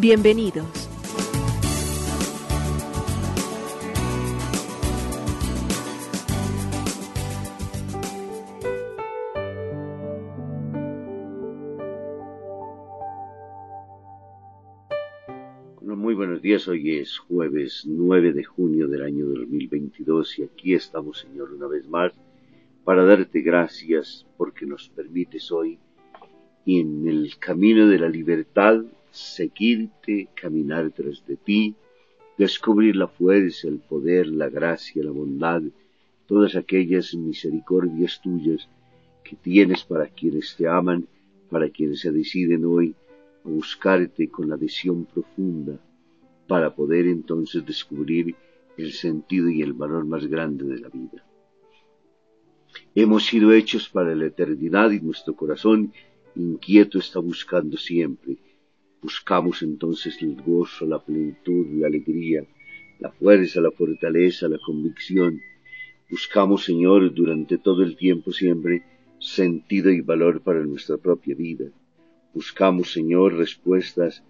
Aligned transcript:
Bienvenidos. 0.00 0.88
Muy 15.82 16.14
buenos 16.14 16.42
días, 16.42 16.68
hoy 16.68 16.98
es 16.98 17.18
jueves 17.18 17.82
9 17.84 18.32
de 18.32 18.44
junio 18.44 18.86
del 18.86 19.02
año 19.02 19.26
2022 19.26 20.38
y 20.38 20.42
aquí 20.44 20.74
estamos, 20.74 21.18
Señor, 21.18 21.52
una 21.52 21.66
vez 21.66 21.88
más 21.88 22.12
para 22.84 23.04
darte 23.04 23.40
gracias 23.40 24.24
porque 24.36 24.64
nos 24.64 24.90
permites 24.90 25.50
hoy 25.50 25.80
en 26.66 27.08
el 27.08 27.36
camino 27.40 27.88
de 27.88 27.98
la 27.98 28.08
libertad 28.08 28.84
seguirte, 29.18 30.28
caminar 30.34 30.90
tras 30.90 31.24
de 31.26 31.36
ti, 31.36 31.74
descubrir 32.36 32.96
la 32.96 33.08
fuerza, 33.08 33.68
el 33.68 33.78
poder, 33.78 34.28
la 34.28 34.48
gracia, 34.48 35.02
la 35.02 35.10
bondad, 35.10 35.62
todas 36.26 36.54
aquellas 36.56 37.14
misericordias 37.14 38.20
tuyas 38.22 38.68
que 39.24 39.36
tienes 39.36 39.84
para 39.84 40.06
quienes 40.06 40.54
te 40.56 40.68
aman, 40.68 41.06
para 41.50 41.68
quienes 41.68 42.00
se 42.00 42.12
deciden 42.12 42.64
hoy 42.64 42.94
a 43.44 43.48
buscarte 43.48 44.28
con 44.28 44.48
la 44.48 44.54
adhesión 44.54 45.04
profunda, 45.04 45.78
para 46.46 46.74
poder 46.74 47.06
entonces 47.06 47.64
descubrir 47.64 48.34
el 48.76 48.92
sentido 48.92 49.48
y 49.50 49.62
el 49.62 49.72
valor 49.72 50.06
más 50.06 50.26
grande 50.26 50.64
de 50.64 50.78
la 50.78 50.88
vida. 50.88 51.24
Hemos 52.94 53.26
sido 53.26 53.52
hechos 53.52 53.88
para 53.88 54.14
la 54.14 54.26
eternidad 54.26 54.90
y 54.90 55.00
nuestro 55.00 55.34
corazón 55.34 55.92
inquieto 56.34 56.98
está 56.98 57.18
buscando 57.18 57.76
siempre. 57.76 58.36
Buscamos 59.02 59.62
entonces 59.62 60.20
el 60.22 60.34
gozo, 60.42 60.84
la 60.86 60.98
plenitud, 61.04 61.66
la 61.74 61.86
alegría, 61.86 62.44
la 62.98 63.12
fuerza, 63.12 63.60
la 63.60 63.70
fortaleza, 63.70 64.48
la 64.48 64.58
convicción. 64.58 65.40
Buscamos, 66.10 66.64
Señor, 66.64 67.14
durante 67.14 67.58
todo 67.58 67.82
el 67.82 67.96
tiempo 67.96 68.32
siempre 68.32 68.82
sentido 69.20 69.90
y 69.90 70.00
valor 70.00 70.42
para 70.42 70.64
nuestra 70.64 70.96
propia 70.96 71.34
vida. 71.34 71.66
Buscamos, 72.34 72.92
Señor, 72.92 73.34
respuestas 73.34 74.24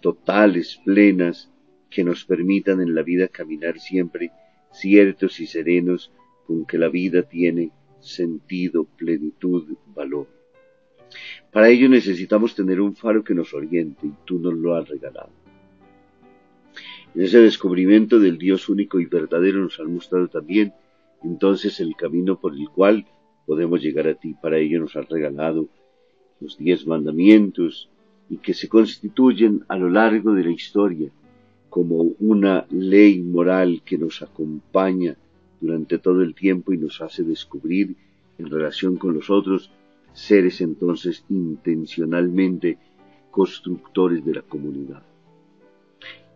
totales, 0.00 0.80
plenas, 0.84 1.50
que 1.90 2.04
nos 2.04 2.24
permitan 2.24 2.80
en 2.80 2.94
la 2.94 3.02
vida 3.02 3.28
caminar 3.28 3.78
siempre 3.78 4.30
ciertos 4.72 5.40
y 5.40 5.46
serenos 5.46 6.12
con 6.46 6.66
que 6.66 6.78
la 6.78 6.88
vida 6.88 7.22
tiene 7.22 7.70
sentido, 8.00 8.84
plenitud, 8.84 9.76
valor. 9.94 10.33
Para 11.52 11.68
ello 11.68 11.88
necesitamos 11.88 12.54
tener 12.54 12.80
un 12.80 12.94
faro 12.96 13.22
que 13.22 13.34
nos 13.34 13.54
oriente 13.54 14.06
y 14.06 14.12
tú 14.24 14.38
nos 14.38 14.54
lo 14.54 14.74
has 14.74 14.88
regalado. 14.88 15.30
En 17.14 17.22
ese 17.22 17.38
descubrimiento 17.38 18.18
del 18.18 18.38
Dios 18.38 18.68
único 18.68 18.98
y 18.98 19.06
verdadero 19.06 19.60
nos 19.60 19.78
has 19.78 19.86
mostrado 19.86 20.28
también 20.28 20.72
entonces 21.22 21.78
el 21.80 21.94
camino 21.96 22.40
por 22.40 22.54
el 22.54 22.68
cual 22.68 23.06
podemos 23.46 23.80
llegar 23.80 24.08
a 24.08 24.14
ti. 24.14 24.34
Para 24.40 24.58
ello 24.58 24.80
nos 24.80 24.96
has 24.96 25.08
regalado 25.08 25.68
los 26.40 26.58
diez 26.58 26.86
mandamientos 26.86 27.88
y 28.28 28.38
que 28.38 28.54
se 28.54 28.68
constituyen 28.68 29.64
a 29.68 29.76
lo 29.76 29.90
largo 29.90 30.32
de 30.34 30.44
la 30.44 30.50
historia 30.50 31.10
como 31.70 32.14
una 32.20 32.66
ley 32.70 33.20
moral 33.22 33.82
que 33.84 33.98
nos 33.98 34.22
acompaña 34.22 35.16
durante 35.60 35.98
todo 35.98 36.22
el 36.22 36.34
tiempo 36.34 36.72
y 36.72 36.78
nos 36.78 37.00
hace 37.00 37.22
descubrir 37.22 37.96
en 38.38 38.50
relación 38.50 38.96
con 38.96 39.14
los 39.14 39.30
otros 39.30 39.70
seres 40.14 40.60
entonces 40.60 41.24
intencionalmente 41.28 42.78
constructores 43.30 44.24
de 44.24 44.34
la 44.34 44.42
comunidad. 44.42 45.02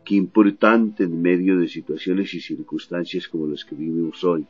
Qué 0.05 0.17
importante 0.17 1.05
en 1.05 1.23
medio 1.23 1.59
de 1.59 1.69
situaciones 1.69 2.35
y 2.35 2.41
circunstancias 2.41 3.29
como 3.29 3.47
las 3.47 3.65
que 3.65 3.77
vivimos 3.77 4.25
hoy, 4.25 4.45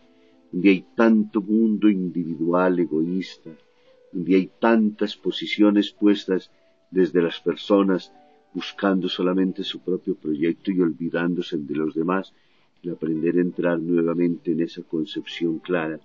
donde 0.51 0.71
hay 0.71 0.87
tanto 0.97 1.43
mundo 1.43 1.91
individual, 1.91 2.79
egoísta, 2.79 3.51
donde 4.13 4.37
hay 4.37 4.51
tantas 4.59 5.15
posiciones 5.17 5.91
puestas 5.91 6.51
desde 6.91 7.21
las 7.21 7.39
personas 7.41 8.13
buscando 8.55 9.11
solamente 9.11 9.63
su 9.63 9.81
propio 9.81 10.15
proyecto 10.15 10.73
y 10.73 10.81
olvidándose 10.81 11.59
de 11.59 11.75
los 11.75 11.95
demás, 11.95 12.33
el 12.83 12.93
aprender 12.93 13.37
a 13.37 13.43
entrar 13.43 13.79
nuevamente 13.79 14.53
en 14.53 14.61
esa 14.63 14.83
concepción 14.83 15.59
clara 15.59 16.01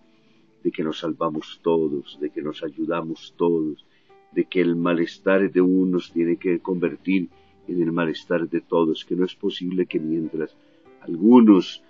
de 0.64 0.72
que 0.72 0.84
nos 0.84 1.00
salvamos 1.00 1.60
todos, 1.62 2.18
de 2.22 2.30
que 2.30 2.42
nos 2.42 2.64
ayudamos 2.64 3.34
todos, 3.38 3.86
de 4.32 4.46
que 4.46 4.62
el 4.62 4.76
malestar 4.76 5.52
de 5.52 5.62
unos 5.62 6.12
tiene 6.12 6.38
que 6.38 6.60
convertir 6.60 7.30
en 7.68 7.82
el 7.82 7.92
malestar 7.92 8.50
de 8.50 8.62
todos, 8.62 9.06
que 9.06 9.16
no 9.16 9.26
es 9.26 9.36
posible 9.36 9.86
que 9.86 10.00
mientras 10.00 10.56
algunos 11.02 11.84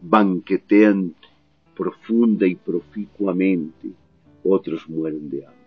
banquetean 0.00 1.14
profunda 1.74 2.46
y 2.46 2.54
proficuamente, 2.54 3.90
otros 4.42 4.88
mueren 4.88 5.28
de 5.28 5.46
hambre. 5.46 5.58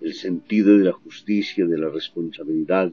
El 0.00 0.14
sentido 0.14 0.78
de 0.78 0.84
la 0.84 0.92
justicia, 0.92 1.66
de 1.66 1.78
la 1.78 1.88
responsabilidad, 1.88 2.92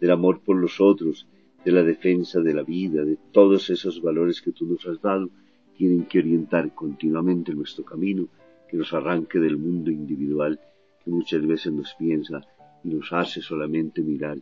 del 0.00 0.10
amor 0.10 0.40
por 0.40 0.56
los 0.56 0.80
otros, 0.80 1.26
de 1.64 1.72
la 1.72 1.82
defensa 1.82 2.40
de 2.40 2.54
la 2.54 2.62
vida, 2.62 3.04
de 3.04 3.18
todos 3.32 3.70
esos 3.70 4.00
valores 4.00 4.40
que 4.40 4.50
tú 4.50 4.66
nos 4.66 4.86
has 4.86 5.00
dado, 5.00 5.30
tienen 5.80 6.04
que 6.04 6.18
orientar 6.18 6.74
continuamente 6.74 7.54
nuestro 7.54 7.86
camino, 7.86 8.28
que 8.68 8.76
nos 8.76 8.92
arranque 8.92 9.38
del 9.38 9.56
mundo 9.56 9.90
individual 9.90 10.60
que 11.02 11.10
muchas 11.10 11.46
veces 11.46 11.72
nos 11.72 11.94
piensa 11.94 12.42
y 12.84 12.90
nos 12.90 13.10
hace 13.14 13.40
solamente 13.40 14.02
mirar 14.02 14.36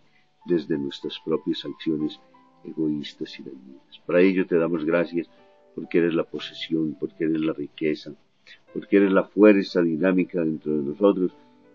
desde 0.46 0.76
nuestras 0.76 1.20
propias 1.24 1.64
acciones 1.64 2.18
egoístas 2.64 3.38
y 3.38 3.44
dañinas. 3.44 4.00
Para 4.04 4.20
ello 4.20 4.48
te 4.48 4.56
damos 4.56 4.84
gracias 4.84 5.30
porque 5.76 5.98
eres 5.98 6.14
la 6.14 6.24
posesión, 6.24 6.96
porque 6.98 7.22
eres 7.22 7.40
la 7.40 7.52
riqueza, 7.52 8.12
porque 8.74 8.96
eres 8.96 9.12
la 9.12 9.22
fuerza 9.22 9.80
dinámica 9.80 10.42
dentro 10.42 10.72
de 10.76 10.82
nosotros 10.82 11.30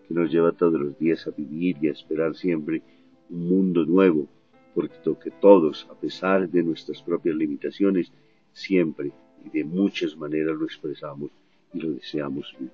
que 0.06 0.12
nos 0.12 0.30
lleva 0.30 0.52
todos 0.52 0.78
los 0.78 0.98
días 0.98 1.26
a 1.26 1.30
vivir 1.30 1.78
y 1.80 1.88
a 1.88 1.92
esperar 1.92 2.36
siempre 2.36 2.82
un 3.30 3.48
mundo 3.48 3.86
nuevo, 3.86 4.28
porque 4.74 4.96
que 5.22 5.30
todos, 5.30 5.88
a 5.90 5.94
pesar 5.94 6.50
de 6.50 6.62
nuestras 6.62 7.00
propias 7.00 7.34
limitaciones, 7.34 8.12
siempre 8.52 9.10
y 9.44 9.50
de 9.50 9.64
muchas 9.64 10.16
maneras 10.16 10.56
lo 10.56 10.64
expresamos 10.64 11.30
y 11.72 11.80
lo 11.80 11.92
deseamos 11.92 12.52
vivir. 12.58 12.72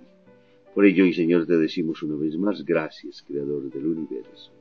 Por 0.74 0.86
ello, 0.86 1.04
y 1.04 1.12
Señor, 1.12 1.46
te 1.46 1.56
decimos 1.56 2.02
una 2.02 2.16
vez 2.16 2.36
más, 2.36 2.64
gracias, 2.64 3.22
Creador 3.26 3.70
del 3.70 3.86
universo. 3.86 4.52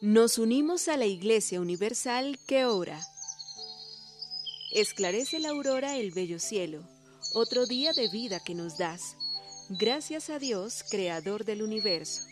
Nos 0.00 0.38
unimos 0.38 0.88
a 0.88 0.96
la 0.96 1.06
Iglesia 1.06 1.60
Universal 1.60 2.36
que 2.46 2.66
ora. 2.66 2.98
Esclarece 4.74 5.38
la 5.38 5.50
aurora 5.50 5.96
el 5.96 6.10
bello 6.10 6.38
cielo, 6.38 6.82
otro 7.34 7.66
día 7.66 7.92
de 7.92 8.08
vida 8.10 8.40
que 8.44 8.54
nos 8.54 8.78
das 8.78 9.16
Gracias 9.78 10.28
a 10.28 10.38
Dios, 10.38 10.84
Creador 10.90 11.46
del 11.46 11.62
universo, 11.62 12.26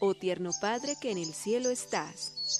oh 0.00 0.14
tierno 0.14 0.50
Padre 0.60 0.94
que 1.00 1.12
en 1.12 1.18
el 1.18 1.32
cielo 1.34 1.70
estás. 1.70 2.59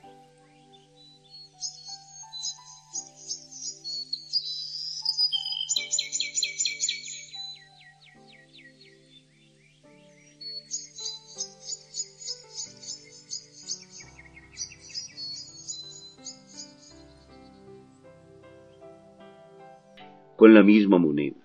Con 20.41 20.55
la 20.55 20.63
misma 20.63 20.97
moneda. 20.97 21.35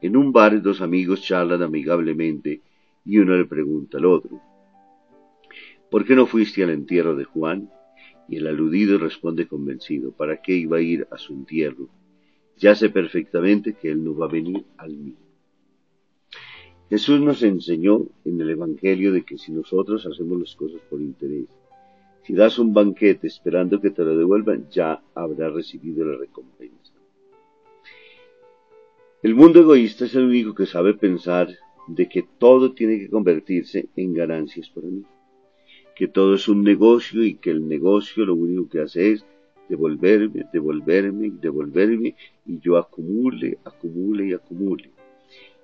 En 0.00 0.16
un 0.16 0.32
bar 0.32 0.60
dos 0.60 0.80
amigos 0.80 1.22
charlan 1.22 1.62
amigablemente 1.62 2.60
y 3.04 3.18
uno 3.18 3.36
le 3.36 3.44
pregunta 3.44 3.98
al 3.98 4.06
otro, 4.06 4.40
¿por 5.88 6.04
qué 6.04 6.16
no 6.16 6.26
fuiste 6.26 6.64
al 6.64 6.70
entierro 6.70 7.14
de 7.14 7.22
Juan? 7.22 7.70
Y 8.28 8.38
el 8.38 8.48
aludido 8.48 8.98
responde 8.98 9.46
convencido, 9.46 10.10
¿para 10.10 10.42
qué 10.42 10.56
iba 10.56 10.78
a 10.78 10.80
ir 10.80 11.06
a 11.12 11.16
su 11.16 11.32
entierro? 11.32 11.86
Ya 12.56 12.74
sé 12.74 12.90
perfectamente 12.90 13.74
que 13.74 13.92
él 13.92 14.02
no 14.02 14.16
va 14.16 14.26
a 14.26 14.32
venir 14.32 14.64
al 14.78 14.96
mío. 14.96 15.20
Jesús 16.88 17.20
nos 17.20 17.44
enseñó 17.44 18.04
en 18.24 18.40
el 18.40 18.50
Evangelio 18.50 19.12
de 19.12 19.22
que 19.22 19.38
si 19.38 19.52
nosotros 19.52 20.04
hacemos 20.06 20.40
las 20.40 20.56
cosas 20.56 20.80
por 20.90 21.00
interés, 21.00 21.46
si 22.24 22.34
das 22.34 22.58
un 22.58 22.74
banquete 22.74 23.28
esperando 23.28 23.80
que 23.80 23.90
te 23.90 24.02
lo 24.02 24.18
devuelvan, 24.18 24.68
ya 24.70 25.00
habrás 25.14 25.52
recibido 25.52 26.04
la 26.04 26.18
recompensa. 26.18 26.79
El 29.22 29.34
mundo 29.34 29.60
egoísta 29.60 30.06
es 30.06 30.14
el 30.14 30.24
único 30.24 30.54
que 30.54 30.66
sabe 30.66 30.94
pensar 30.94 31.48
de 31.86 32.08
que 32.08 32.24
todo 32.38 32.72
tiene 32.72 32.98
que 32.98 33.10
convertirse 33.10 33.88
en 33.96 34.14
ganancias 34.14 34.70
para 34.70 34.88
mí, 34.88 35.02
que 35.94 36.08
todo 36.08 36.34
es 36.34 36.48
un 36.48 36.62
negocio 36.62 37.22
y 37.24 37.34
que 37.34 37.50
el 37.50 37.68
negocio 37.68 38.24
lo 38.24 38.34
único 38.34 38.68
que 38.68 38.80
hace 38.80 39.12
es 39.12 39.26
devolverme, 39.68 40.46
devolverme, 40.52 41.32
devolverme 41.40 42.16
y 42.46 42.58
yo 42.60 42.78
acumule, 42.78 43.58
acumule 43.64 44.28
y 44.28 44.32
acumule 44.32 44.90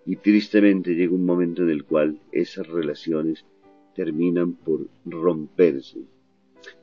y 0.06 0.16
tristemente 0.16 0.94
llega 0.94 1.14
un 1.14 1.26
momento 1.26 1.62
en 1.62 1.70
el 1.70 1.84
cual 1.84 2.20
esas 2.30 2.68
relaciones 2.68 3.44
terminan 3.94 4.52
por 4.52 4.86
romperse. 5.04 6.00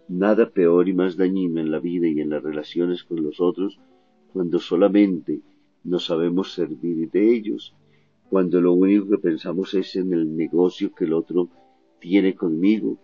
Nada 0.09 0.49
peor 0.49 0.89
y 0.89 0.93
más 0.93 1.15
dañino 1.15 1.61
en 1.61 1.71
la 1.71 1.79
vida 1.79 2.07
y 2.07 2.19
en 2.19 2.29
las 2.29 2.43
relaciones 2.43 3.03
con 3.05 3.23
los 3.23 3.39
otros 3.39 3.79
cuando 4.33 4.59
solamente 4.59 5.39
no 5.83 6.00
sabemos 6.00 6.53
servir 6.53 7.09
de 7.12 7.35
ellos, 7.35 7.74
cuando 8.30 8.62
lo 8.62 8.74
único 8.74 9.09
que 9.09 9.18
pensamos 9.18 9.74
es 9.74 9.95
en 9.95 10.13
el 10.13 10.35
negocio 10.35 10.94
que 10.94 11.06
el 11.06 11.13
otro 11.13 11.50
tiene 12.00 12.35
conmigo, 12.35 12.97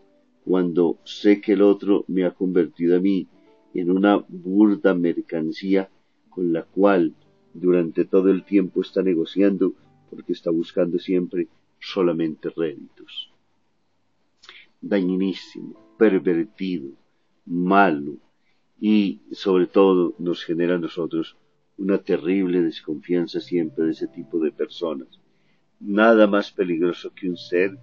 cuando 0.43 0.97
sé 1.03 1.39
que 1.41 1.53
el 1.53 1.61
otro 1.61 2.05
me 2.07 2.25
ha 2.25 2.31
convertido 2.31 2.97
a 2.97 2.99
mí 2.99 3.27
en 3.73 3.91
una 3.91 4.17
burda 4.27 4.93
mercancía 4.95 5.89
con 6.29 6.51
la 6.51 6.63
cual 6.63 7.13
durante 7.53 8.05
todo 8.05 8.29
el 8.29 8.43
tiempo 8.43 8.81
está 8.81 9.01
negociando 9.01 9.73
porque 10.09 10.33
está 10.33 10.49
buscando 10.49 10.97
siempre 10.97 11.47
solamente 11.79 12.49
réditos. 12.49 13.31
Dañinísimo, 14.81 15.95
pervertido, 15.97 16.89
malo 17.45 18.17
y 18.79 19.21
sobre 19.31 19.67
todo 19.67 20.15
nos 20.17 20.43
genera 20.43 20.75
a 20.75 20.79
nosotros 20.79 21.35
una 21.79 21.97
terrible 21.97 22.61
desconfianza 22.61 23.39
siempre 23.39 23.85
de 23.85 23.91
ese 23.91 24.07
tipo 24.07 24.37
de 24.39 24.51
personas. 24.51 25.07
Nada 25.79 26.27
más 26.27 26.51
peligroso 26.51 27.13
que 27.15 27.29
un 27.29 27.37
ser 27.37 27.77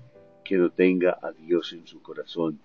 que 0.45 0.59
no 0.59 0.71
tenga 0.71 1.19
a 1.23 1.33
Dios 1.33 1.73
en 1.73 1.87
su 1.87 2.03
corazón, 2.03 2.61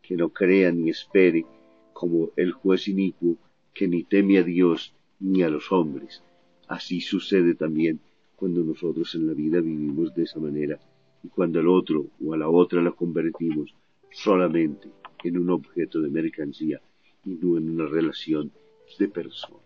que 0.00 0.16
no 0.16 0.28
crea 0.28 0.70
ni 0.70 0.90
espere 0.90 1.44
como 1.92 2.30
el 2.36 2.52
juez 2.52 2.86
inicuo 2.86 3.36
que 3.74 3.88
ni 3.88 4.04
teme 4.04 4.38
a 4.38 4.44
Dios 4.44 4.94
ni 5.18 5.42
a 5.42 5.48
los 5.48 5.72
hombres. 5.72 6.22
Así 6.68 7.00
sucede 7.00 7.54
también 7.54 7.98
cuando 8.36 8.62
nosotros 8.62 9.12
en 9.16 9.26
la 9.26 9.34
vida 9.34 9.60
vivimos 9.60 10.14
de 10.14 10.22
esa 10.22 10.38
manera 10.38 10.78
y 11.24 11.28
cuando 11.28 11.58
al 11.58 11.66
otro 11.66 12.06
o 12.24 12.32
a 12.32 12.36
la 12.36 12.48
otra 12.48 12.80
la 12.80 12.92
convertimos 12.92 13.74
solamente 14.12 14.88
en 15.24 15.36
un 15.36 15.50
objeto 15.50 16.00
de 16.00 16.10
mercancía 16.10 16.80
y 17.24 17.30
no 17.30 17.56
en 17.58 17.70
una 17.70 17.86
relación 17.86 18.52
de 19.00 19.08
personas. 19.08 19.65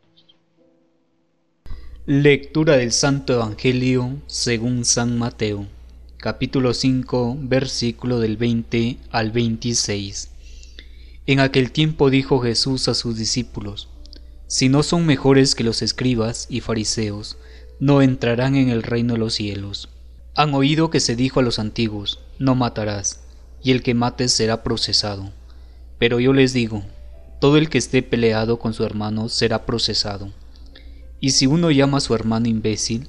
Lectura 2.12 2.76
del 2.76 2.90
Santo 2.90 3.34
Evangelio 3.34 4.16
según 4.26 4.84
San 4.84 5.16
Mateo, 5.16 5.68
capítulo 6.16 6.74
5, 6.74 7.36
versículo 7.38 8.18
del 8.18 8.36
20 8.36 8.96
al 9.12 9.30
26. 9.30 10.28
En 11.26 11.38
aquel 11.38 11.70
tiempo 11.70 12.10
dijo 12.10 12.40
Jesús 12.40 12.88
a 12.88 12.94
sus 12.94 13.16
discípulos, 13.16 13.90
Si 14.48 14.68
no 14.68 14.82
son 14.82 15.06
mejores 15.06 15.54
que 15.54 15.62
los 15.62 15.82
escribas 15.82 16.48
y 16.50 16.62
fariseos, 16.62 17.36
no 17.78 18.02
entrarán 18.02 18.56
en 18.56 18.70
el 18.70 18.82
reino 18.82 19.12
de 19.12 19.20
los 19.20 19.34
cielos. 19.34 19.88
Han 20.34 20.52
oído 20.52 20.90
que 20.90 20.98
se 20.98 21.14
dijo 21.14 21.38
a 21.38 21.44
los 21.44 21.60
antiguos, 21.60 22.18
no 22.40 22.56
matarás, 22.56 23.20
y 23.62 23.70
el 23.70 23.84
que 23.84 23.94
mates 23.94 24.32
será 24.32 24.64
procesado. 24.64 25.30
Pero 26.00 26.18
yo 26.18 26.32
les 26.32 26.52
digo, 26.52 26.82
todo 27.40 27.56
el 27.56 27.70
que 27.70 27.78
esté 27.78 28.02
peleado 28.02 28.58
con 28.58 28.74
su 28.74 28.84
hermano 28.84 29.28
será 29.28 29.64
procesado. 29.64 30.32
Y 31.20 31.30
si 31.30 31.46
uno 31.46 31.70
llama 31.70 31.98
a 31.98 32.00
su 32.00 32.14
hermano 32.14 32.48
imbécil, 32.48 33.08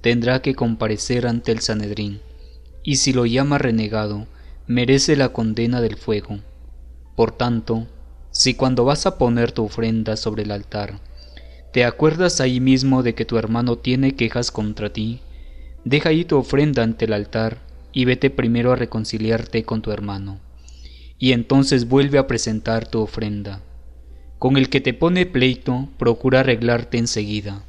tendrá 0.00 0.42
que 0.42 0.54
comparecer 0.54 1.26
ante 1.26 1.52
el 1.52 1.60
Sanedrín, 1.60 2.20
y 2.82 2.96
si 2.96 3.12
lo 3.12 3.24
llama 3.24 3.58
renegado, 3.58 4.26
merece 4.66 5.16
la 5.16 5.30
condena 5.30 5.80
del 5.80 5.96
fuego. 5.96 6.40
Por 7.16 7.32
tanto, 7.32 7.86
si 8.30 8.54
cuando 8.54 8.84
vas 8.84 9.06
a 9.06 9.16
poner 9.18 9.52
tu 9.52 9.64
ofrenda 9.64 10.16
sobre 10.16 10.42
el 10.42 10.50
altar, 10.50 11.00
¿Te 11.72 11.86
acuerdas 11.86 12.42
ahí 12.42 12.60
mismo 12.60 13.02
de 13.02 13.14
que 13.14 13.24
tu 13.24 13.38
hermano 13.38 13.78
tiene 13.78 14.14
quejas 14.14 14.50
contra 14.50 14.92
ti? 14.92 15.20
Deja 15.86 16.10
ahí 16.10 16.26
tu 16.26 16.36
ofrenda 16.36 16.82
ante 16.82 17.06
el 17.06 17.14
altar 17.14 17.62
y 17.94 18.04
vete 18.04 18.28
primero 18.28 18.72
a 18.72 18.76
reconciliarte 18.76 19.64
con 19.64 19.80
tu 19.80 19.90
hermano. 19.90 20.38
Y 21.18 21.32
entonces 21.32 21.88
vuelve 21.88 22.18
a 22.18 22.26
presentar 22.26 22.86
tu 22.86 23.00
ofrenda. 23.00 23.62
Con 24.42 24.56
el 24.56 24.70
que 24.70 24.80
te 24.80 24.92
pone 24.92 25.24
pleito, 25.24 25.88
procura 25.98 26.40
arreglarte 26.40 26.98
enseguida, 26.98 27.64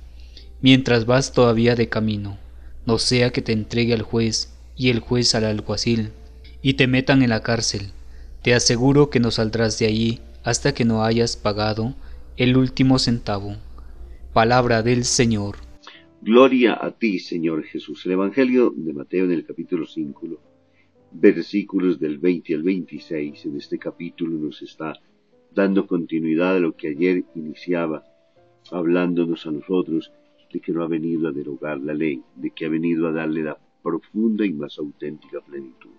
mientras 0.60 1.06
vas 1.06 1.32
todavía 1.32 1.76
de 1.76 1.88
camino, 1.88 2.40
no 2.88 2.98
sea 2.98 3.30
que 3.30 3.44
te 3.44 3.52
entregue 3.52 3.94
al 3.94 4.02
juez 4.02 4.58
y 4.76 4.90
el 4.90 5.00
juez 5.00 5.36
al 5.36 5.46
alguacil, 5.46 6.10
y 6.64 6.74
te 6.74 6.88
metan 6.88 7.22
en 7.22 7.30
la 7.30 7.44
cárcel. 7.44 7.92
Te 8.42 8.56
aseguro 8.56 9.12
que 9.12 9.20
no 9.20 9.30
saldrás 9.30 9.78
de 9.78 9.86
allí 9.86 10.20
hasta 10.44 10.74
que 10.74 10.84
no 10.84 11.04
hayas 11.04 11.38
pagado 11.38 11.94
el 12.38 12.58
último 12.58 12.98
centavo. 12.98 13.58
Palabra 14.34 14.82
del 14.82 15.04
Señor. 15.04 15.58
Gloria 16.24 16.80
a 16.82 16.90
ti, 16.90 17.20
Señor 17.20 17.66
Jesús. 17.66 18.04
El 18.08 18.14
Evangelio 18.14 18.74
de 18.76 18.94
Mateo 18.94 19.26
en 19.26 19.32
el 19.34 19.46
capítulo 19.46 19.86
5, 19.86 20.28
versículos 21.12 22.00
del 22.00 22.18
20 22.18 22.56
al 22.56 22.64
26, 22.64 23.46
en 23.46 23.58
este 23.58 23.78
capítulo 23.78 24.40
nos 24.40 24.64
está 24.64 25.00
dando 25.54 25.88
continuidad 25.88 26.58
a 26.58 26.60
lo 26.60 26.76
que 26.76 26.90
ayer 26.90 27.24
iniciaba, 27.36 28.04
hablándonos 28.72 29.46
a 29.46 29.52
nosotros 29.52 30.12
de 30.52 30.60
que 30.60 30.72
no 30.72 30.84
ha 30.84 30.88
venido 30.88 31.28
a 31.28 31.32
derogar 31.32 31.80
la 31.80 31.94
ley, 31.94 32.22
de 32.36 32.52
que 32.52 32.66
ha 32.66 32.70
venido 32.70 33.08
a 33.08 33.12
darle 33.12 33.44
la 33.44 33.58
profunda 33.82 34.46
y 34.46 34.54
más 34.54 34.78
auténtica 34.78 35.42
plenitud. 35.42 35.92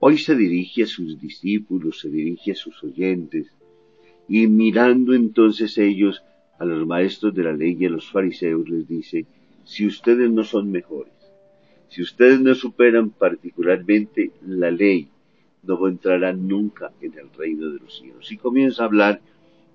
Hoy 0.00 0.18
se 0.18 0.36
dirige 0.36 0.82
a 0.82 0.86
sus 0.86 1.20
discípulos, 1.20 2.00
se 2.00 2.10
dirige 2.10 2.52
a 2.52 2.56
sus 2.56 2.82
oyentes, 2.82 3.52
y 4.28 4.46
mirando 4.46 5.14
entonces 5.14 5.78
ellos 5.78 6.22
a 6.58 6.64
los 6.64 6.86
maestros 6.86 7.34
de 7.34 7.44
la 7.44 7.52
ley 7.52 7.76
y 7.78 7.86
a 7.86 7.90
los 7.90 8.10
fariseos 8.10 8.68
les 8.68 8.86
dice, 8.86 9.26
si 9.64 9.86
ustedes 9.86 10.30
no 10.30 10.44
son 10.44 10.70
mejores, 10.70 11.12
si 11.88 12.02
ustedes 12.02 12.40
no 12.40 12.54
superan 12.54 13.10
particularmente 13.10 14.32
la 14.46 14.70
ley, 14.70 15.08
no 15.66 15.88
entrarán 15.88 16.46
nunca 16.46 16.92
en 17.00 17.18
el 17.18 17.30
reino 17.32 17.70
de 17.70 17.78
los 17.80 17.98
cielos. 17.98 18.30
Y 18.30 18.36
comienza 18.36 18.82
a 18.82 18.86
hablar 18.86 19.20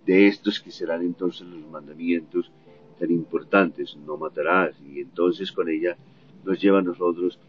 de 0.05 0.27
estos 0.27 0.60
que 0.60 0.72
serán 0.72 1.01
entonces 1.01 1.48
los 1.48 1.69
mandamientos 1.69 2.51
tan 3.00 3.12
importantes, 3.12 3.96
no 4.05 4.17
matarás, 4.17 4.75
y 4.81 5.00
entonces 5.00 5.51
con 5.51 5.69
ella 5.69 5.98
nos 6.43 6.60
lleva 6.62 6.79
a 6.79 6.84
nosotros 6.84 7.39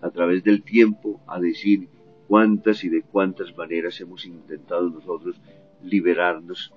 a 0.00 0.10
través 0.10 0.44
del 0.44 0.62
tiempo 0.62 1.20
a 1.26 1.40
decir 1.40 1.88
cuántas 2.26 2.84
y 2.84 2.88
de 2.88 3.02
cuántas 3.02 3.56
maneras 3.56 4.00
hemos 4.00 4.26
intentado 4.26 4.90
nosotros 4.90 5.40
liberarnos 5.82 6.72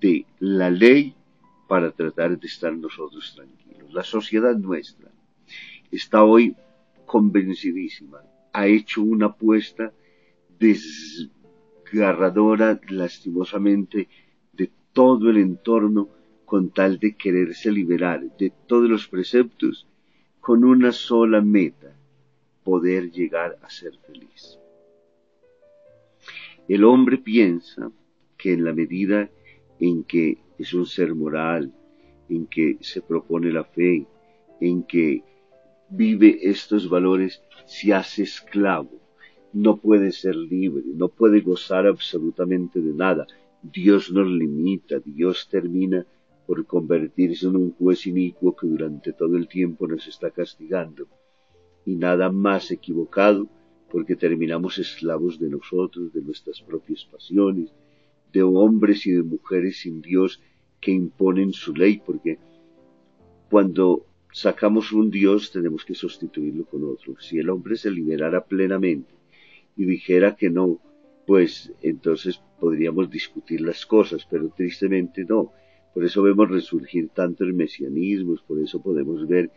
de 0.00 0.26
la 0.38 0.70
ley 0.70 1.14
para 1.68 1.90
tratar 1.92 2.38
de 2.38 2.46
estar 2.46 2.76
nosotros 2.76 3.34
tranquilos. 3.34 3.92
La 3.92 4.02
sociedad 4.02 4.54
nuestra 4.56 5.10
está 5.90 6.24
hoy 6.24 6.54
convencidísima, 7.06 8.20
ha 8.52 8.66
hecho 8.66 9.02
una 9.02 9.26
apuesta 9.26 9.92
desgarradora, 10.62 12.80
lastimosamente, 12.88 14.08
de 14.52 14.70
todo 14.92 15.30
el 15.30 15.38
entorno 15.38 16.08
con 16.44 16.70
tal 16.70 16.98
de 16.98 17.16
quererse 17.16 17.72
liberar 17.72 18.20
de 18.38 18.52
todos 18.66 18.88
los 18.88 19.08
preceptos 19.08 19.88
con 20.40 20.64
una 20.64 20.92
sola 20.92 21.40
meta, 21.40 21.96
poder 22.64 23.10
llegar 23.10 23.58
a 23.62 23.70
ser 23.70 23.96
feliz. 24.06 24.58
El 26.68 26.84
hombre 26.84 27.18
piensa 27.18 27.90
que 28.36 28.52
en 28.52 28.64
la 28.64 28.72
medida 28.72 29.30
en 29.80 30.04
que 30.04 30.38
es 30.58 30.74
un 30.74 30.86
ser 30.86 31.14
moral, 31.14 31.72
en 32.28 32.46
que 32.46 32.76
se 32.80 33.02
propone 33.02 33.52
la 33.52 33.64
fe, 33.64 34.06
en 34.60 34.84
que 34.84 35.24
vive 35.90 36.38
estos 36.42 36.88
valores, 36.88 37.42
se 37.66 37.92
hace 37.92 38.22
esclavo, 38.22 39.01
no 39.52 39.76
puede 39.76 40.12
ser 40.12 40.34
libre, 40.34 40.84
no 40.94 41.08
puede 41.08 41.40
gozar 41.40 41.86
absolutamente 41.86 42.80
de 42.80 42.94
nada. 42.94 43.26
Dios 43.62 44.10
nos 44.10 44.26
limita, 44.28 44.98
Dios 45.00 45.48
termina 45.50 46.06
por 46.46 46.66
convertirse 46.66 47.46
en 47.46 47.56
un 47.56 47.70
juez 47.72 48.06
inicuo 48.06 48.56
que 48.56 48.66
durante 48.66 49.12
todo 49.12 49.36
el 49.36 49.48
tiempo 49.48 49.86
nos 49.86 50.06
está 50.06 50.30
castigando. 50.30 51.06
Y 51.84 51.96
nada 51.96 52.30
más 52.30 52.70
equivocado 52.70 53.48
porque 53.90 54.16
terminamos 54.16 54.78
esclavos 54.78 55.38
de 55.38 55.50
nosotros, 55.50 56.12
de 56.12 56.22
nuestras 56.22 56.62
propias 56.62 57.04
pasiones, 57.04 57.72
de 58.32 58.42
hombres 58.42 59.06
y 59.06 59.12
de 59.12 59.22
mujeres 59.22 59.80
sin 59.80 60.00
Dios 60.00 60.40
que 60.80 60.92
imponen 60.92 61.52
su 61.52 61.74
ley, 61.74 62.00
porque 62.04 62.38
cuando 63.50 64.06
sacamos 64.32 64.92
un 64.92 65.10
Dios 65.10 65.52
tenemos 65.52 65.84
que 65.84 65.94
sustituirlo 65.94 66.64
con 66.64 66.84
otro. 66.84 67.20
Si 67.20 67.38
el 67.38 67.50
hombre 67.50 67.76
se 67.76 67.90
liberara 67.90 68.44
plenamente 68.46 69.21
y 69.76 69.84
dijera 69.84 70.36
que 70.36 70.50
no, 70.50 70.80
pues 71.26 71.72
entonces 71.82 72.40
podríamos 72.60 73.10
discutir 73.10 73.60
las 73.60 73.86
cosas, 73.86 74.26
pero 74.30 74.48
tristemente 74.48 75.24
no. 75.24 75.52
Por 75.94 76.04
eso 76.04 76.22
vemos 76.22 76.50
resurgir 76.50 77.08
tantos 77.08 77.48
mesianismos, 77.52 78.42
por 78.42 78.60
eso 78.60 78.82
podemos 78.82 79.26
ver 79.28 79.50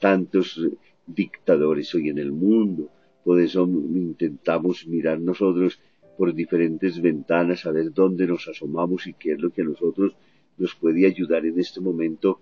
tantos 0.00 0.60
dictadores 1.06 1.94
hoy 1.94 2.08
en 2.08 2.18
el 2.18 2.32
mundo, 2.32 2.90
por 3.24 3.40
eso 3.40 3.64
intentamos 3.66 4.86
mirar 4.86 5.20
nosotros 5.20 5.78
por 6.16 6.34
diferentes 6.34 7.00
ventanas 7.00 7.66
a 7.66 7.72
ver 7.72 7.92
dónde 7.92 8.26
nos 8.26 8.46
asomamos 8.48 9.06
y 9.06 9.14
qué 9.14 9.32
es 9.32 9.40
lo 9.40 9.50
que 9.50 9.62
a 9.62 9.64
nosotros 9.64 10.14
nos 10.58 10.74
puede 10.74 11.06
ayudar 11.06 11.46
en 11.46 11.58
este 11.58 11.80
momento 11.80 12.40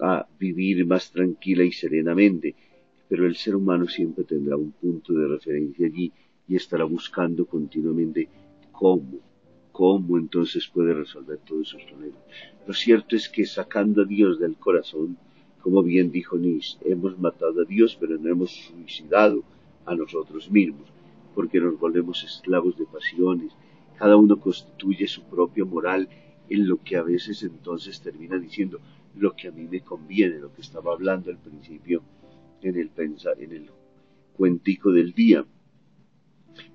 a 0.00 0.26
vivir 0.38 0.84
más 0.86 1.10
tranquila 1.10 1.64
y 1.64 1.72
serenamente. 1.72 2.54
Pero 3.08 3.26
el 3.26 3.34
ser 3.36 3.56
humano 3.56 3.86
siempre 3.86 4.24
tendrá 4.24 4.56
un 4.56 4.72
punto 4.72 5.12
de 5.14 5.28
referencia 5.28 5.86
allí 5.86 6.12
y 6.48 6.56
estará 6.56 6.84
buscando 6.84 7.46
continuamente 7.46 8.28
cómo, 8.72 9.20
cómo 9.72 10.18
entonces 10.18 10.68
puede 10.68 10.94
resolver 10.94 11.38
todos 11.38 11.68
esos 11.68 11.82
problemas. 11.84 12.20
Lo 12.66 12.74
cierto 12.74 13.16
es 13.16 13.28
que 13.28 13.46
sacando 13.46 14.02
a 14.02 14.04
Dios 14.04 14.38
del 14.38 14.56
corazón, 14.56 15.16
como 15.60 15.82
bien 15.82 16.10
dijo 16.10 16.36
Nis, 16.36 16.78
hemos 16.84 17.18
matado 17.18 17.62
a 17.62 17.64
Dios, 17.64 17.96
pero 17.98 18.18
no 18.18 18.28
hemos 18.28 18.50
suicidado 18.50 19.42
a 19.86 19.94
nosotros 19.94 20.50
mismos, 20.50 20.88
porque 21.34 21.60
nos 21.60 21.78
volvemos 21.78 22.22
esclavos 22.22 22.76
de 22.76 22.86
pasiones, 22.86 23.52
cada 23.98 24.16
uno 24.16 24.38
constituye 24.38 25.06
su 25.06 25.22
propia 25.22 25.64
moral 25.64 26.08
en 26.48 26.68
lo 26.68 26.82
que 26.82 26.96
a 26.96 27.02
veces 27.02 27.42
entonces 27.42 28.00
termina 28.00 28.38
diciendo, 28.38 28.80
lo 29.16 29.34
que 29.34 29.48
a 29.48 29.52
mí 29.52 29.66
me 29.70 29.80
conviene, 29.80 30.38
lo 30.38 30.52
que 30.52 30.62
estaba 30.62 30.92
hablando 30.92 31.30
al 31.30 31.38
principio 31.38 32.02
en 32.60 32.76
el, 32.76 32.90
en 32.96 33.52
el 33.52 33.70
cuentico 34.36 34.90
del 34.92 35.12
día. 35.12 35.44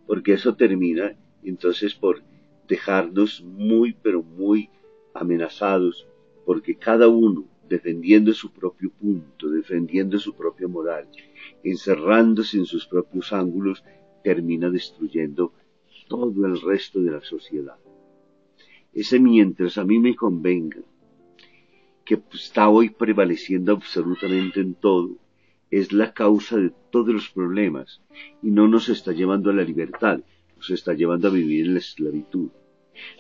Porque 0.09 0.33
eso 0.33 0.55
termina 0.55 1.15
entonces 1.43 1.93
por 1.93 2.23
dejarnos 2.67 3.43
muy, 3.43 3.93
pero 3.93 4.23
muy 4.23 4.71
amenazados, 5.13 6.07
porque 6.47 6.73
cada 6.77 7.07
uno 7.07 7.45
defendiendo 7.69 8.33
su 8.33 8.51
propio 8.51 8.89
punto, 8.89 9.51
defendiendo 9.51 10.17
su 10.17 10.33
propia 10.33 10.67
moral, 10.67 11.07
encerrándose 11.63 12.57
en 12.57 12.65
sus 12.65 12.87
propios 12.87 13.31
ángulos, 13.31 13.83
termina 14.23 14.71
destruyendo 14.71 15.53
todo 16.07 16.47
el 16.47 16.59
resto 16.59 16.99
de 17.01 17.11
la 17.11 17.21
sociedad. 17.21 17.77
Ese 18.91 19.19
mientras 19.19 19.77
a 19.77 19.85
mí 19.85 19.99
me 19.99 20.15
convenga, 20.15 20.81
que 22.03 22.19
está 22.33 22.67
hoy 22.67 22.89
prevaleciendo 22.89 23.73
absolutamente 23.73 24.59
en 24.59 24.73
todo, 24.73 25.19
es 25.71 25.93
la 25.93 26.13
causa 26.13 26.57
de 26.57 26.71
todos 26.91 27.13
los 27.13 27.29
problemas 27.29 28.01
y 28.41 28.51
no 28.51 28.67
nos 28.67 28.89
está 28.89 29.11
llevando 29.11 29.49
a 29.49 29.53
la 29.53 29.63
libertad, 29.63 30.21
nos 30.57 30.69
está 30.71 30.93
llevando 30.93 31.27
a 31.27 31.31
vivir 31.31 31.65
en 31.65 31.73
la 31.73 31.79
esclavitud. 31.79 32.49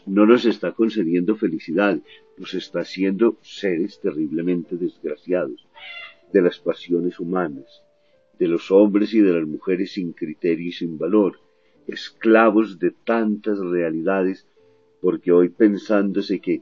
No 0.05 0.25
nos 0.25 0.45
está 0.45 0.73
concediendo 0.73 1.35
felicidad, 1.35 1.99
nos 2.37 2.53
está 2.53 2.81
haciendo 2.81 3.37
seres 3.41 3.99
terriblemente 4.01 4.75
desgraciados 4.75 5.67
de 6.33 6.41
las 6.41 6.59
pasiones 6.59 7.19
humanas, 7.19 7.83
de 8.37 8.47
los 8.47 8.71
hombres 8.71 9.13
y 9.13 9.19
de 9.19 9.33
las 9.33 9.47
mujeres 9.47 9.93
sin 9.93 10.13
criterio 10.13 10.67
y 10.67 10.71
sin 10.71 10.97
valor, 10.97 11.39
esclavos 11.87 12.77
de 12.79 12.91
tantas 12.91 13.57
realidades, 13.59 14.47
porque 15.01 15.31
hoy 15.31 15.49
pensándose 15.49 16.39
que 16.39 16.61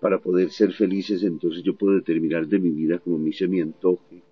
para 0.00 0.18
poder 0.18 0.50
ser 0.50 0.72
felices, 0.72 1.22
entonces 1.22 1.62
yo 1.62 1.76
puedo 1.76 1.94
determinar 1.94 2.46
de 2.48 2.58
mi 2.58 2.70
vida 2.70 2.98
como 2.98 3.18
mí 3.18 3.32
se 3.32 3.46
me 3.46 3.62
antoje. 3.62 4.22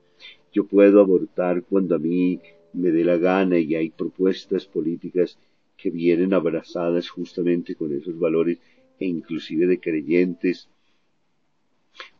Yo 0.52 0.66
puedo 0.66 1.00
abortar 1.00 1.62
cuando 1.62 1.94
a 1.94 1.98
mí 1.98 2.40
me 2.72 2.90
dé 2.90 3.04
la 3.04 3.16
gana 3.16 3.58
y 3.58 3.74
hay 3.74 3.90
propuestas 3.90 4.66
políticas 4.66 5.38
que 5.76 5.90
vienen 5.90 6.34
abrazadas 6.34 7.08
justamente 7.08 7.74
con 7.74 7.92
esos 7.92 8.18
valores 8.18 8.58
e 8.98 9.06
inclusive 9.06 9.66
de 9.66 9.80
creyentes. 9.80 10.68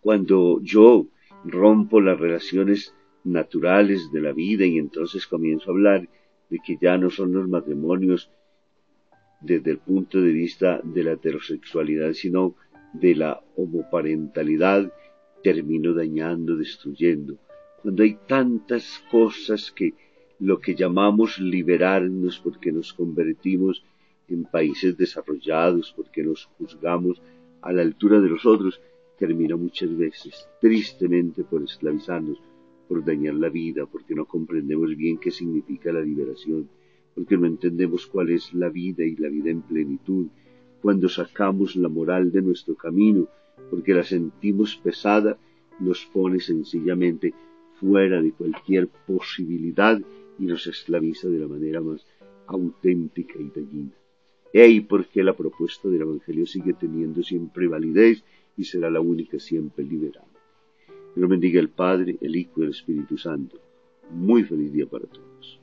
Cuando 0.00 0.60
yo 0.62 1.06
rompo 1.44 2.00
las 2.00 2.18
relaciones 2.18 2.94
naturales 3.24 4.10
de 4.12 4.20
la 4.20 4.32
vida 4.32 4.64
y 4.64 4.78
entonces 4.78 5.26
comienzo 5.26 5.70
a 5.70 5.74
hablar 5.74 6.08
de 6.48 6.58
que 6.64 6.78
ya 6.80 6.96
no 6.96 7.10
son 7.10 7.32
los 7.32 7.48
matrimonios 7.48 8.30
desde 9.40 9.70
el 9.70 9.78
punto 9.78 10.20
de 10.20 10.32
vista 10.32 10.80
de 10.82 11.04
la 11.04 11.12
heterosexualidad, 11.12 12.12
sino 12.12 12.56
de 12.92 13.14
la 13.14 13.42
homoparentalidad 13.56 14.92
termino 15.42 15.94
dañando, 15.94 16.56
destruyendo. 16.56 17.38
Cuando 17.82 18.02
hay 18.02 18.18
tantas 18.26 19.02
cosas 19.10 19.70
que 19.72 19.94
lo 20.38 20.60
que 20.60 20.74
llamamos 20.74 21.38
liberarnos 21.38 22.38
porque 22.38 22.72
nos 22.72 22.92
convertimos 22.92 23.84
en 24.28 24.44
países 24.44 24.96
desarrollados, 24.96 25.92
porque 25.96 26.22
nos 26.22 26.46
juzgamos 26.58 27.20
a 27.62 27.72
la 27.72 27.82
altura 27.82 28.20
de 28.20 28.28
los 28.28 28.46
otros, 28.46 28.80
termina 29.18 29.56
muchas 29.56 29.94
veces 29.96 30.48
tristemente 30.60 31.42
por 31.42 31.62
esclavizarnos, 31.62 32.38
por 32.88 33.04
dañar 33.04 33.34
la 33.34 33.48
vida, 33.48 33.86
porque 33.86 34.14
no 34.14 34.24
comprendemos 34.26 34.96
bien 34.96 35.18
qué 35.18 35.30
significa 35.30 35.92
la 35.92 36.00
liberación, 36.00 36.68
porque 37.14 37.36
no 37.36 37.46
entendemos 37.46 38.06
cuál 38.06 38.30
es 38.30 38.52
la 38.54 38.68
vida 38.68 39.04
y 39.04 39.16
la 39.16 39.28
vida 39.28 39.50
en 39.50 39.62
plenitud, 39.62 40.26
cuando 40.80 41.08
sacamos 41.08 41.76
la 41.76 41.88
moral 41.88 42.32
de 42.32 42.42
nuestro 42.42 42.74
camino, 42.74 43.28
porque 43.70 43.94
la 43.94 44.02
sentimos 44.02 44.76
pesada, 44.76 45.38
nos 45.78 46.04
pone 46.06 46.40
sencillamente 46.40 47.34
fuera 47.80 48.20
de 48.20 48.32
cualquier 48.32 48.88
posibilidad 48.88 50.00
y 50.38 50.44
nos 50.44 50.66
esclaviza 50.66 51.28
de 51.28 51.38
la 51.38 51.48
manera 51.48 51.80
más 51.80 52.06
auténtica 52.46 53.34
y 53.38 53.50
dañina. 53.50 53.92
He 54.52 54.62
ahí 54.62 54.80
porque 54.80 55.22
la 55.22 55.36
propuesta 55.36 55.88
del 55.88 56.02
Evangelio 56.02 56.46
sigue 56.46 56.74
teniendo 56.74 57.22
siempre 57.22 57.68
validez 57.68 58.24
y 58.56 58.64
será 58.64 58.90
la 58.90 59.00
única 59.00 59.38
siempre 59.38 59.84
liberada. 59.84 60.26
Que 61.14 61.20
lo 61.20 61.28
bendiga 61.28 61.60
el 61.60 61.70
Padre, 61.70 62.18
el 62.20 62.36
Hijo 62.36 62.60
y 62.60 62.64
el 62.64 62.70
Espíritu 62.70 63.16
Santo. 63.16 63.58
Muy 64.12 64.42
feliz 64.42 64.72
día 64.72 64.86
para 64.86 65.06
todos. 65.06 65.59